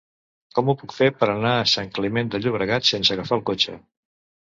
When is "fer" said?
1.01-1.09